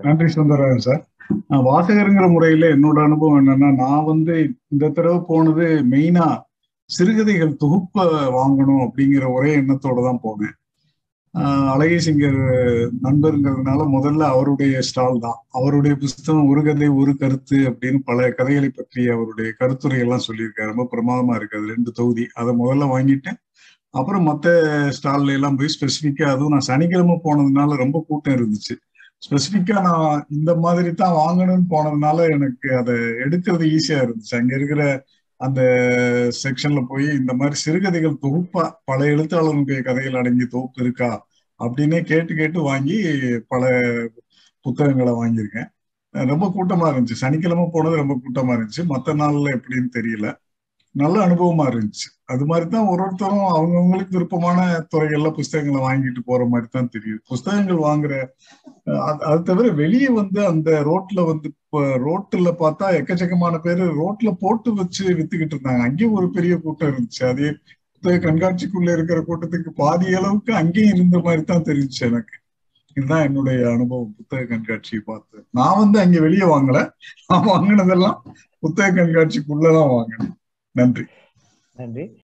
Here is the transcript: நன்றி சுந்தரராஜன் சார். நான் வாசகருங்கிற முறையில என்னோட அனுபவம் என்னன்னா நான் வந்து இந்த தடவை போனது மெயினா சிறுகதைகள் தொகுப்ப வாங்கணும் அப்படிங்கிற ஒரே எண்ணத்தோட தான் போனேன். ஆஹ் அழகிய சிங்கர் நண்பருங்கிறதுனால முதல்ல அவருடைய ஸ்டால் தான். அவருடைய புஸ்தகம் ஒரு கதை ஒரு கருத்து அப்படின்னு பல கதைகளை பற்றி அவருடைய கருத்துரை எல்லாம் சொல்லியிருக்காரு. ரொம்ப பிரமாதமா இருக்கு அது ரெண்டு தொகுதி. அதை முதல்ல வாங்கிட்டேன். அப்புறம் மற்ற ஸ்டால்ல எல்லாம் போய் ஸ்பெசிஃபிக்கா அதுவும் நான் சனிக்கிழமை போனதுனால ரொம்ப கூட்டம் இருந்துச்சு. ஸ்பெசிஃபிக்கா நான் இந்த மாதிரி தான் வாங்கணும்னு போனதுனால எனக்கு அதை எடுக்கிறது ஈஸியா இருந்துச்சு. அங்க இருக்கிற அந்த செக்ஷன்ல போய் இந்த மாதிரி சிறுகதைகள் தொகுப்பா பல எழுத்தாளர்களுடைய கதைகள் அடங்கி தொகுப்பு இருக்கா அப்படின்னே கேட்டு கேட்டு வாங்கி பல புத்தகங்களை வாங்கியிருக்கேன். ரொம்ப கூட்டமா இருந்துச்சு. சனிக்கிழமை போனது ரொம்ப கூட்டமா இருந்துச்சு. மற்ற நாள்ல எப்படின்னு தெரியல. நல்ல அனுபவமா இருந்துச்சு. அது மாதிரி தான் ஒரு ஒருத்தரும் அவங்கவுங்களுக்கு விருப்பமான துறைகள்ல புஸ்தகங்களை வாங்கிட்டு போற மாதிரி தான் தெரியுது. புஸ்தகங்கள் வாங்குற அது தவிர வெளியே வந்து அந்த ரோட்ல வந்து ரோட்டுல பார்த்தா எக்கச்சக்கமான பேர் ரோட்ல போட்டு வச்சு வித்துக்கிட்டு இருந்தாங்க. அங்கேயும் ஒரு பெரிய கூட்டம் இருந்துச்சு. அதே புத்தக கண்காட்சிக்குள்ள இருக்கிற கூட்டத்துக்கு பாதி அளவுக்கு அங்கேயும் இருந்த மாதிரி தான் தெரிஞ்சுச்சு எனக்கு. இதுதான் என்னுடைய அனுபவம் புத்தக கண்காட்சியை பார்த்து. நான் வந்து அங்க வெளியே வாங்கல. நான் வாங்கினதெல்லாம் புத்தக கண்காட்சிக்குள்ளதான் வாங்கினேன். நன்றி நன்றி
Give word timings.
நன்றி 0.00 0.24
சுந்தரராஜன் 0.24 0.86
சார். 0.86 1.08
நான் 1.48 1.64
வாசகருங்கிற 1.64 2.30
முறையில 2.30 2.66
என்னோட 2.66 3.02
அனுபவம் 3.02 3.46
என்னன்னா 3.46 3.74
நான் 3.74 4.04
வந்து 4.04 4.50
இந்த 4.68 4.88
தடவை 4.88 5.20
போனது 5.26 5.66
மெயினா 5.90 6.40
சிறுகதைகள் 6.90 7.56
தொகுப்ப 7.64 8.04
வாங்கணும் 8.38 8.82
அப்படிங்கிற 8.84 9.32
ஒரே 9.32 9.56
எண்ணத்தோட 9.56 10.02
தான் 10.02 10.20
போனேன். 10.22 10.54
ஆஹ் 11.34 11.70
அழகிய 11.70 11.98
சிங்கர் 11.98 12.40
நண்பருங்கிறதுனால 13.02 13.86
முதல்ல 13.94 14.22
அவருடைய 14.22 14.80
ஸ்டால் 14.80 15.18
தான். 15.18 15.38
அவருடைய 15.50 15.96
புஸ்தகம் 15.96 16.48
ஒரு 16.48 16.62
கதை 16.62 16.88
ஒரு 16.88 17.16
கருத்து 17.16 17.56
அப்படின்னு 17.56 17.98
பல 18.04 18.30
கதைகளை 18.30 18.68
பற்றி 18.68 19.08
அவருடைய 19.08 19.52
கருத்துரை 19.58 19.98
எல்லாம் 19.98 20.26
சொல்லியிருக்காரு. 20.28 20.72
ரொம்ப 20.72 20.88
பிரமாதமா 20.92 21.34
இருக்கு 21.34 21.58
அது 21.58 21.66
ரெண்டு 21.66 21.92
தொகுதி. 21.92 22.26
அதை 22.34 22.54
முதல்ல 22.54 22.86
வாங்கிட்டேன். 22.94 23.40
அப்புறம் 23.90 24.22
மற்ற 24.22 24.48
ஸ்டால்ல 24.96 25.32
எல்லாம் 25.32 25.56
போய் 25.56 25.74
ஸ்பெசிஃபிக்கா 25.74 26.22
அதுவும் 26.22 26.50
நான் 26.50 26.68
சனிக்கிழமை 26.68 27.20
போனதுனால 27.24 27.76
ரொம்ப 27.76 28.04
கூட்டம் 28.08 28.34
இருந்துச்சு. 28.34 28.76
ஸ்பெசிஃபிக்கா 29.22 29.80
நான் 29.82 30.26
இந்த 30.30 30.54
மாதிரி 30.54 30.94
தான் 30.94 31.14
வாங்கணும்னு 31.14 31.70
போனதுனால 31.70 32.30
எனக்கு 32.30 32.76
அதை 32.76 32.94
எடுக்கிறது 32.94 33.64
ஈஸியா 33.76 33.98
இருந்துச்சு. 34.04 34.34
அங்க 34.36 34.56
இருக்கிற 34.56 35.04
அந்த 35.36 35.60
செக்ஷன்ல 36.42 36.84
போய் 36.88 37.04
இந்த 37.04 37.34
மாதிரி 37.34 37.56
சிறுகதைகள் 37.56 38.22
தொகுப்பா 38.22 38.70
பல 38.84 39.04
எழுத்தாளர்களுடைய 39.04 39.82
கதைகள் 39.82 40.14
அடங்கி 40.14 40.46
தொகுப்பு 40.46 40.82
இருக்கா 40.82 41.26
அப்படின்னே 41.60 42.00
கேட்டு 42.04 42.34
கேட்டு 42.34 42.62
வாங்கி 42.62 42.98
பல 43.48 43.64
புத்தகங்களை 44.60 45.12
வாங்கியிருக்கேன். 45.12 45.68
ரொம்ப 46.12 46.46
கூட்டமா 46.56 46.86
இருந்துச்சு. 46.92 47.20
சனிக்கிழமை 47.22 47.64
போனது 47.72 47.96
ரொம்ப 47.96 48.14
கூட்டமா 48.24 48.52
இருந்துச்சு. 48.56 48.82
மற்ற 48.84 49.14
நாள்ல 49.14 49.48
எப்படின்னு 49.58 49.88
தெரியல. 49.98 50.28
நல்ல 50.94 51.16
அனுபவமா 51.26 51.64
இருந்துச்சு. 51.70 52.08
அது 52.32 52.44
மாதிரி 52.46 52.66
தான் 52.70 52.88
ஒரு 52.90 53.00
ஒருத்தரும் 53.02 53.46
அவங்கவுங்களுக்கு 53.54 54.16
விருப்பமான 54.16 54.58
துறைகள்ல 54.92 55.30
புஸ்தகங்களை 55.30 55.80
வாங்கிட்டு 55.86 56.20
போற 56.24 56.42
மாதிரி 56.46 56.68
தான் 56.70 56.90
தெரியுது. 56.94 57.20
புஸ்தகங்கள் 57.28 57.80
வாங்குற 57.88 58.14
அது 59.28 59.40
தவிர 59.42 59.66
வெளியே 59.82 60.08
வந்து 60.20 60.40
அந்த 60.46 60.70
ரோட்ல 60.90 61.20
வந்து 61.30 61.48
ரோட்டுல 62.06 62.48
பார்த்தா 62.62 62.88
எக்கச்சக்கமான 63.00 63.58
பேர் 63.58 63.82
ரோட்ல 64.00 64.32
போட்டு 64.40 64.74
வச்சு 64.74 65.04
வித்துக்கிட்டு 65.18 65.56
இருந்தாங்க. 65.56 65.82
அங்கேயும் 65.88 66.16
ஒரு 66.20 66.28
பெரிய 66.30 66.56
கூட்டம் 66.58 66.90
இருந்துச்சு. 66.92 67.22
அதே 67.32 67.50
புத்தக 67.94 68.16
கண்காட்சிக்குள்ள 68.26 68.92
இருக்கிற 68.92 69.18
கூட்டத்துக்கு 69.28 69.70
பாதி 69.82 70.14
அளவுக்கு 70.14 70.54
அங்கேயும் 70.54 70.94
இருந்த 70.94 71.18
மாதிரி 71.18 71.44
தான் 71.44 71.66
தெரிஞ்சுச்சு 71.68 72.02
எனக்கு. 72.10 72.36
இதுதான் 72.96 73.24
என்னுடைய 73.28 73.58
அனுபவம் 73.70 74.14
புத்தக 74.16 74.42
கண்காட்சியை 74.44 75.02
பார்த்து. 75.06 75.36
நான் 75.50 75.78
வந்து 75.78 75.98
அங்க 76.00 76.20
வெளியே 76.20 76.46
வாங்கல. 76.54 76.80
நான் 77.28 77.48
வாங்கினதெல்லாம் 77.52 78.18
புத்தக 78.62 78.88
கண்காட்சிக்குள்ளதான் 78.98 79.92
வாங்கினேன். 79.96 80.34
நன்றி 80.74 81.04
நன்றி 81.76 82.04